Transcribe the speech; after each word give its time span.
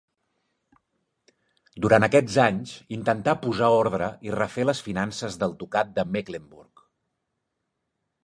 Durant 1.85 2.05
aquests 2.07 2.37
anys 2.45 2.71
intentà 2.97 3.35
posar 3.43 3.69
ordre 3.81 4.07
i 4.29 4.33
refer 4.37 4.65
les 4.67 4.81
finances 4.87 5.37
del 5.43 5.53
ducat 5.61 5.91
de 5.99 6.07
Mecklenburg. 6.15 6.85